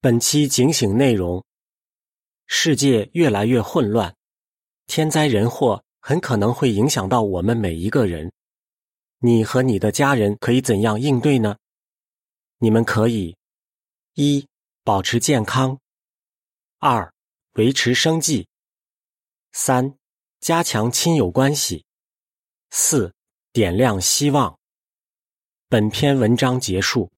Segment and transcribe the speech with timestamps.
[0.00, 1.44] 本期警醒内容。
[2.46, 4.14] 世界越来越混乱
[4.86, 8.32] 天灾人祸很可能会影响到我们每一个人。
[9.18, 11.56] 你和你的家人可以怎样应对呢？
[12.58, 13.36] 你们可以
[14.14, 14.46] 一
[14.84, 15.80] 保持健康
[16.78, 17.12] 二
[17.54, 18.46] 维持生计
[19.50, 19.98] 三
[20.38, 21.84] 加强亲友关系
[22.70, 23.12] 四
[23.52, 24.56] 点亮希望。
[25.68, 27.10] 本篇文章结束。